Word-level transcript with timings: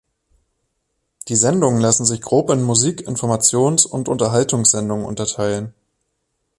Die 1.27 1.35
Sendungen 1.35 1.79
lassen 1.79 2.07
sich 2.07 2.21
grob 2.21 2.49
in 2.49 2.63
Musik-, 2.63 3.07
Informations- 3.07 3.85
und 3.85 4.09
Unterhaltungssendungen 4.09 5.05
unterteilen. 5.05 5.75